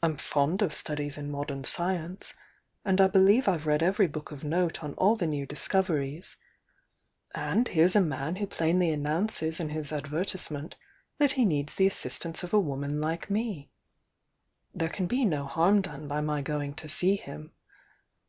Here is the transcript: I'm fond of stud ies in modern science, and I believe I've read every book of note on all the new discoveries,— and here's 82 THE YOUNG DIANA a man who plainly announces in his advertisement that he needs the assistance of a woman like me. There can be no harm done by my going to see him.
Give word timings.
I'm 0.00 0.14
fond 0.16 0.62
of 0.62 0.72
stud 0.72 1.00
ies 1.00 1.18
in 1.18 1.28
modern 1.28 1.64
science, 1.64 2.34
and 2.84 3.00
I 3.00 3.08
believe 3.08 3.48
I've 3.48 3.66
read 3.66 3.82
every 3.82 4.06
book 4.06 4.30
of 4.30 4.44
note 4.44 4.84
on 4.84 4.94
all 4.94 5.16
the 5.16 5.26
new 5.26 5.44
discoveries,— 5.44 6.36
and 7.34 7.66
here's 7.66 7.96
82 7.96 7.98
THE 7.98 7.98
YOUNG 7.98 8.08
DIANA 8.10 8.16
a 8.16 8.18
man 8.26 8.36
who 8.36 8.46
plainly 8.46 8.90
announces 8.92 9.58
in 9.58 9.70
his 9.70 9.90
advertisement 9.92 10.76
that 11.18 11.32
he 11.32 11.44
needs 11.44 11.74
the 11.74 11.88
assistance 11.88 12.44
of 12.44 12.54
a 12.54 12.60
woman 12.60 13.00
like 13.00 13.28
me. 13.28 13.72
There 14.72 14.88
can 14.88 15.08
be 15.08 15.24
no 15.24 15.46
harm 15.46 15.82
done 15.82 16.06
by 16.06 16.20
my 16.20 16.42
going 16.42 16.74
to 16.74 16.88
see 16.88 17.16
him. 17.16 17.50